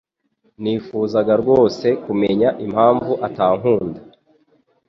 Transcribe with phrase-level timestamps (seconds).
[0.61, 3.99] Nifuzaga rwose kumenya impamvu atankunda.